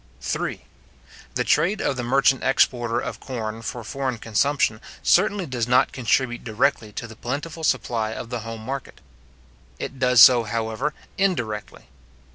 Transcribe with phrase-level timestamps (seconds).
[0.35, 0.65] III.
[1.35, 6.43] The trade of the merchant exporter of corn for foreign consumption, certainly does not contribute
[6.43, 8.99] directly to the plentiful supply of the home market.
[9.77, 11.85] It does so, however, indirectly.